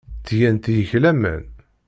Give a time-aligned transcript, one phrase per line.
[0.21, 1.43] Ttgent deg-k laman.